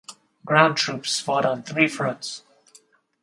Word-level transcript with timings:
Ground 0.47 0.77
troops 0.77 1.19
fought 1.19 1.45
on 1.45 1.61
three 1.61 1.87
fronts. 1.87 2.41